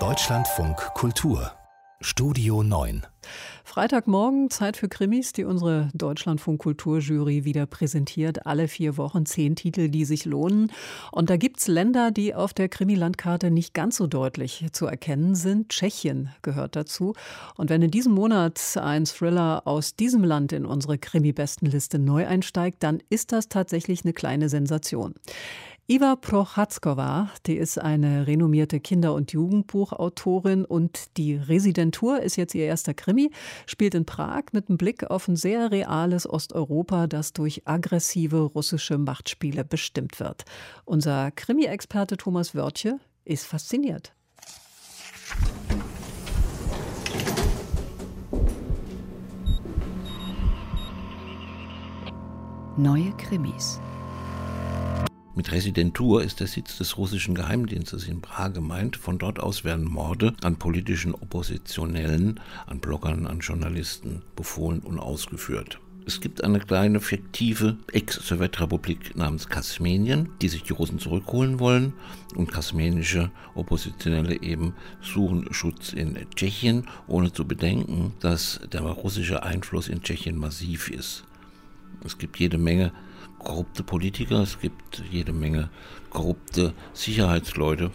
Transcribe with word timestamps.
Deutschlandfunk 0.00 0.76
Kultur 0.94 1.52
Studio 2.00 2.64
9 2.64 3.06
Freitagmorgen, 3.62 4.50
Zeit 4.50 4.76
für 4.76 4.88
Krimis, 4.88 5.32
die 5.32 5.44
unsere 5.44 5.90
Deutschlandfunk 5.94 6.60
Kulturjury 6.60 7.44
wieder 7.44 7.66
präsentiert. 7.66 8.46
Alle 8.46 8.68
vier 8.68 8.96
Wochen 8.96 9.24
zehn 9.26 9.56
Titel, 9.56 9.88
die 9.88 10.04
sich 10.04 10.24
lohnen. 10.24 10.72
Und 11.12 11.30
da 11.30 11.36
gibt 11.36 11.60
es 11.60 11.68
Länder, 11.68 12.10
die 12.10 12.34
auf 12.34 12.52
der 12.52 12.68
Krimilandkarte 12.68 13.50
nicht 13.50 13.74
ganz 13.74 13.96
so 13.96 14.06
deutlich 14.06 14.66
zu 14.72 14.86
erkennen 14.86 15.34
sind. 15.34 15.70
Tschechien 15.70 16.30
gehört 16.42 16.76
dazu. 16.76 17.14
Und 17.56 17.70
wenn 17.70 17.80
in 17.80 17.90
diesem 17.90 18.12
Monat 18.12 18.60
ein 18.76 19.06
Thriller 19.06 19.62
aus 19.66 19.96
diesem 19.96 20.24
Land 20.24 20.52
in 20.52 20.66
unsere 20.66 20.98
Krimi-Bestenliste 20.98 21.98
neu 21.98 22.26
einsteigt, 22.26 22.82
dann 22.82 23.00
ist 23.08 23.32
das 23.32 23.48
tatsächlich 23.48 24.04
eine 24.04 24.12
kleine 24.12 24.48
Sensation. 24.48 25.14
Iva 25.86 26.16
Prochatzkova, 26.16 27.28
die 27.44 27.56
ist 27.58 27.78
eine 27.78 28.26
renommierte 28.26 28.80
Kinder- 28.80 29.12
und 29.12 29.32
Jugendbuchautorin 29.32 30.64
und 30.64 31.18
die 31.18 31.36
Residentur 31.36 32.22
ist 32.22 32.36
jetzt 32.36 32.54
ihr 32.54 32.64
erster 32.64 32.94
Krimi, 32.94 33.30
spielt 33.66 33.94
in 33.94 34.06
Prag 34.06 34.44
mit 34.52 34.70
einem 34.70 34.78
Blick 34.78 35.10
auf 35.10 35.28
ein 35.28 35.36
sehr 35.36 35.70
reales 35.70 36.26
Osteuropa, 36.26 37.06
das 37.06 37.34
durch 37.34 37.68
aggressive 37.68 38.38
russische 38.38 38.96
Machtspiele 38.96 39.62
bestimmt 39.62 40.20
wird. 40.20 40.46
Unser 40.86 41.30
Krimi-Experte 41.32 42.16
Thomas 42.16 42.54
Wörtje 42.54 42.98
ist 43.26 43.44
fasziniert. 43.44 44.14
Neue 52.78 53.12
Krimis. 53.18 53.78
Mit 55.36 55.50
Residentur 55.50 56.22
ist 56.22 56.38
der 56.38 56.46
Sitz 56.46 56.78
des 56.78 56.96
russischen 56.96 57.34
Geheimdienstes 57.34 58.06
in 58.06 58.20
Prag 58.20 58.52
gemeint. 58.52 58.96
Von 58.96 59.18
dort 59.18 59.40
aus 59.40 59.64
werden 59.64 59.84
Morde 59.84 60.32
an 60.42 60.60
politischen 60.60 61.12
Oppositionellen, 61.12 62.38
an 62.66 62.78
Bloggern, 62.78 63.26
an 63.26 63.40
Journalisten 63.40 64.22
befohlen 64.36 64.78
und 64.78 65.00
ausgeführt. 65.00 65.80
Es 66.06 66.20
gibt 66.20 66.44
eine 66.44 66.60
kleine 66.60 67.00
fiktive 67.00 67.78
Ex-Sowjetrepublik 67.90 69.16
namens 69.16 69.48
Kasmenien, 69.48 70.28
die 70.40 70.48
sich 70.48 70.62
die 70.62 70.72
Russen 70.72 71.00
zurückholen 71.00 71.58
wollen. 71.58 71.94
Und 72.36 72.52
kasmenische 72.52 73.32
Oppositionelle 73.56 74.40
eben 74.40 74.74
suchen 75.00 75.52
Schutz 75.52 75.92
in 75.92 76.16
Tschechien, 76.36 76.86
ohne 77.08 77.32
zu 77.32 77.44
bedenken, 77.44 78.12
dass 78.20 78.60
der 78.72 78.82
russische 78.82 79.42
Einfluss 79.42 79.88
in 79.88 80.00
Tschechien 80.00 80.38
massiv 80.38 80.90
ist. 80.90 81.24
Es 82.04 82.18
gibt 82.18 82.38
jede 82.38 82.58
Menge 82.58 82.92
korrupte 83.44 83.84
Politiker, 83.84 84.40
es 84.40 84.58
gibt 84.58 85.04
jede 85.10 85.32
Menge 85.32 85.70
korrupte 86.10 86.72
Sicherheitsleute, 86.94 87.90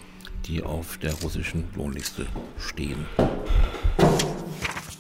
die 0.45 0.63
auf 0.63 0.97
der 0.99 1.13
russischen 1.15 1.65
Lohnliste 1.75 2.27
stehen. 2.57 3.05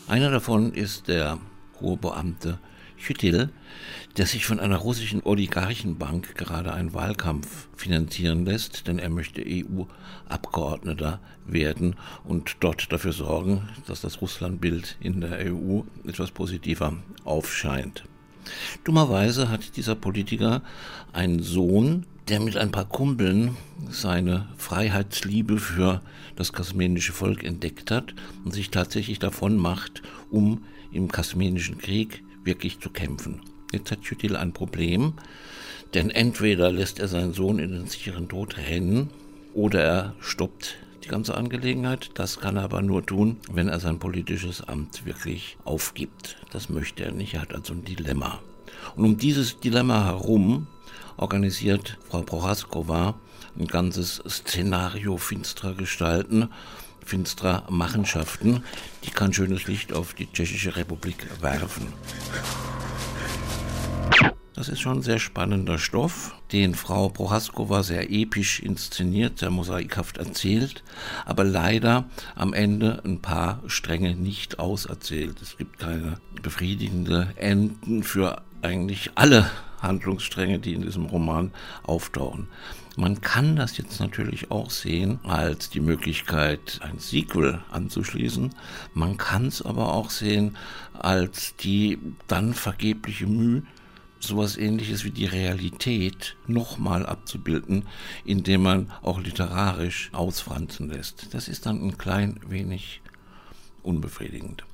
Einer 0.07 0.31
davon 0.31 0.73
ist 0.73 1.07
der 1.07 1.37
hohe 1.79 1.97
Beamte 1.97 2.59
Chytil, 2.97 3.49
der 4.17 4.25
sich 4.25 4.45
von 4.45 4.59
einer 4.59 4.77
russischen 4.77 5.23
Oligarchenbank 5.23 6.35
gerade 6.35 6.73
einen 6.73 6.93
Wahlkampf 6.93 7.69
finanzieren 7.75 8.45
lässt, 8.45 8.87
denn 8.87 8.99
er 8.99 9.09
möchte 9.09 9.43
EU-Abgeordneter 9.45 11.21
werden 11.45 11.95
und 12.25 12.57
dort 12.59 12.91
dafür 12.91 13.13
sorgen, 13.13 13.69
dass 13.87 14.01
das 14.01 14.21
Russlandbild 14.21 14.97
in 14.99 15.21
der 15.21 15.53
EU 15.53 15.83
etwas 16.05 16.31
positiver 16.31 16.97
aufscheint. 17.23 18.03
Dummerweise 18.83 19.49
hat 19.49 19.75
dieser 19.77 19.95
Politiker 19.95 20.61
einen 21.13 21.41
Sohn, 21.41 22.05
der 22.27 22.39
mit 22.39 22.57
ein 22.57 22.71
paar 22.71 22.85
Kumpeln 22.85 23.57
seine 23.89 24.47
Freiheitsliebe 24.57 25.57
für 25.57 26.01
das 26.35 26.53
kasmenische 26.53 27.11
Volk 27.11 27.43
entdeckt 27.43 27.91
hat 27.91 28.13
und 28.45 28.53
sich 28.53 28.69
tatsächlich 28.69 29.19
davon 29.19 29.57
macht, 29.57 30.03
um 30.29 30.63
im 30.91 31.11
kasmenischen 31.11 31.77
Krieg 31.77 32.23
wirklich 32.43 32.79
zu 32.79 32.89
kämpfen. 32.89 33.41
Jetzt 33.71 33.91
hat 33.91 34.03
Jütil 34.03 34.35
ein 34.35 34.53
Problem, 34.53 35.13
denn 35.93 36.09
entweder 36.09 36.71
lässt 36.71 36.99
er 36.99 37.07
seinen 37.07 37.33
Sohn 37.33 37.59
in 37.59 37.71
den 37.71 37.87
sicheren 37.87 38.29
Tod 38.29 38.57
rennen 38.57 39.09
oder 39.53 39.83
er 39.83 40.15
stoppt 40.19 40.77
die 41.03 41.07
ganze 41.07 41.35
Angelegenheit. 41.35 42.11
Das 42.15 42.39
kann 42.39 42.57
er 42.57 42.63
aber 42.63 42.81
nur 42.81 43.05
tun, 43.05 43.37
wenn 43.51 43.69
er 43.69 43.79
sein 43.79 43.99
politisches 43.99 44.61
Amt 44.61 45.05
wirklich 45.05 45.57
aufgibt. 45.65 46.37
Das 46.51 46.69
möchte 46.69 47.03
er 47.03 47.11
nicht. 47.11 47.33
Er 47.33 47.41
hat 47.41 47.53
also 47.53 47.73
ein 47.73 47.83
Dilemma. 47.83 48.39
Und 48.95 49.05
um 49.05 49.17
dieses 49.17 49.59
Dilemma 49.59 50.05
herum 50.05 50.67
organisiert 51.17 51.97
Frau 52.09 52.21
Prochaskova 52.21 53.15
ein 53.57 53.67
ganzes 53.67 54.21
Szenario 54.27 55.17
finsterer 55.17 55.73
Gestalten, 55.73 56.49
finsterer 57.05 57.63
Machenschaften, 57.69 58.63
die 59.03 59.11
kein 59.11 59.33
schönes 59.33 59.67
Licht 59.67 59.93
auf 59.93 60.13
die 60.13 60.31
Tschechische 60.31 60.75
Republik 60.75 61.27
werfen. 61.41 61.87
Das 64.59 64.67
ist 64.67 64.81
schon 64.81 65.01
sehr 65.01 65.19
spannender 65.19 65.77
Stoff, 65.77 66.35
den 66.51 66.75
Frau 66.75 67.07
Prohaskova 67.07 67.81
sehr 67.81 68.11
episch 68.11 68.59
inszeniert, 68.59 69.39
sehr 69.39 69.51
mosaikhaft 69.51 70.17
erzählt, 70.17 70.83
aber 71.25 71.45
leider 71.45 72.09
am 72.35 72.53
Ende 72.53 73.01
ein 73.05 73.21
paar 73.21 73.63
Stränge 73.67 74.17
nicht 74.17 74.59
auserzählt. 74.59 75.41
Es 75.41 75.55
gibt 75.55 75.79
keine 75.79 76.17
befriedigende 76.41 77.29
Enden 77.37 78.03
für 78.03 78.41
eigentlich 78.61 79.11
alle 79.15 79.49
Handlungsstränge, 79.81 80.59
die 80.59 80.73
in 80.73 80.81
diesem 80.81 81.05
Roman 81.05 81.53
auftauchen. 81.83 82.49
Man 82.97 83.21
kann 83.21 83.55
das 83.55 83.77
jetzt 83.77 84.01
natürlich 84.01 84.51
auch 84.51 84.71
sehen 84.71 85.21
als 85.23 85.69
die 85.69 85.79
Möglichkeit, 85.79 86.81
ein 86.83 86.99
Sequel 86.99 87.61
anzuschließen. 87.71 88.49
Man 88.93 89.15
kann 89.15 89.45
es 89.45 89.61
aber 89.61 89.93
auch 89.93 90.09
sehen 90.09 90.57
als 90.99 91.55
die 91.55 91.97
dann 92.27 92.53
vergebliche 92.53 93.25
Mühe, 93.25 93.63
sowas 94.19 94.57
ähnliches 94.57 95.03
wie 95.03 95.11
die 95.11 95.25
Realität 95.25 96.35
nochmal 96.47 97.05
abzubilden, 97.05 97.85
indem 98.25 98.63
man 98.63 98.91
auch 99.01 99.19
literarisch 99.19 100.09
ausfranzen 100.13 100.89
lässt. 100.89 101.33
Das 101.33 101.47
ist 101.47 101.65
dann 101.65 101.81
ein 101.81 101.97
klein 101.97 102.39
wenig 102.47 103.01
unbefriedigend. 103.83 104.65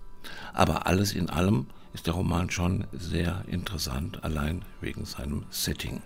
Aber 0.53 0.87
alles 0.87 1.13
in 1.13 1.29
allem 1.29 1.67
ist 1.93 2.07
der 2.07 2.15
Roman 2.15 2.49
schon 2.49 2.85
sehr 2.91 3.45
interessant, 3.47 4.23
allein 4.23 4.63
wegen 4.81 5.05
seinem 5.05 5.45
Setting. 5.49 6.01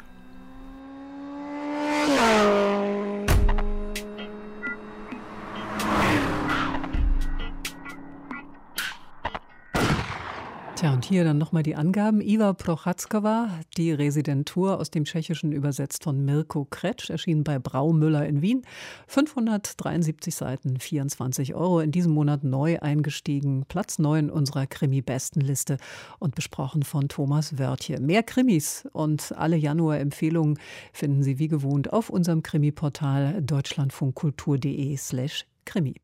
Tja, 10.80 10.94
und 10.94 11.04
hier 11.04 11.26
dann 11.26 11.38
nochmal 11.38 11.62
die 11.62 11.76
Angaben. 11.76 12.22
Iva 12.22 12.54
Prochatzkova, 12.54 13.50
die 13.76 13.92
Residentur 13.92 14.80
aus 14.80 14.90
dem 14.90 15.04
Tschechischen 15.04 15.52
übersetzt 15.52 16.06
von 16.06 16.24
Mirko 16.24 16.64
Kretsch, 16.64 17.10
erschienen 17.10 17.44
bei 17.44 17.60
Braumüller 17.60 18.26
in 18.26 18.42
Wien. 18.42 18.62
573 19.08 20.34
Seiten, 20.34 20.80
24 20.80 21.54
Euro. 21.54 21.82
In 21.82 21.92
diesem 21.92 22.14
Monat 22.14 22.46
neu 22.46 22.80
eingestiegen. 22.80 23.66
Platz 23.68 24.00
9 24.00 24.30
unserer 24.30 24.68
Krimi-Bestenliste 24.68 25.80
und 26.18 26.34
besprochen 26.34 26.84
von 26.84 27.10
Thomas 27.10 27.60
Wörtje. 27.60 28.00
Mehr 28.00 28.24
Krimis 28.24 28.88
und 28.94 29.34
alle 29.36 29.58
Januar-Empfehlungen 29.58 30.58
finden 30.94 31.24
Sie 31.24 31.40
wie 31.40 31.50
gewohnt 31.50 31.92
auf 31.92 32.10
unserem 32.10 32.42
Krimi-Portal 32.42 33.42
deutschlandfunkkultur.de 33.42 34.96
slash 34.96 35.46
Krimi. 35.66 35.96